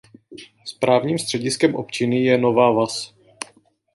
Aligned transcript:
Správním 0.65 1.17
střediskem 1.19 1.75
občiny 1.75 2.23
je 2.23 2.37
Nova 2.37 2.71
vas. 2.71 3.13